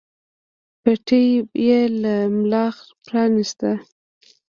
[0.81, 1.27] پټۍ
[1.65, 2.65] يې له ملا
[3.05, 3.71] پرانېسته.